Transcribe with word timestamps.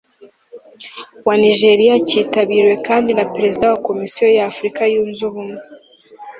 wa 1.27 1.35
Nigeria 1.43 1.95
Cyitabiriwe 2.07 2.75
kandi 2.87 3.09
na 3.17 3.25
Perezida 3.33 3.65
wa 3.71 3.79
Komisiyo 3.87 4.25
y 4.37 4.43
Afurika 4.49 4.81
yunze 4.93 5.21
Ubumwe 5.29 5.59